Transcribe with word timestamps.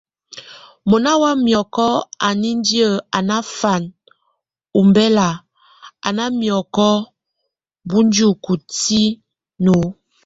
Mona 0.89 1.11
wa 1.21 1.31
miɔkɔ 1.43 1.85
a 2.27 2.29
nindi 2.41 2.79
a 3.17 3.19
nafam 3.27 3.83
ombɛlak, 4.79 5.35
a 6.07 6.09
ná 6.15 6.23
miɔkɔ 6.39 6.87
bunjuke 7.89 8.53
tíŋʼ 8.77 9.69
o. 9.77 9.79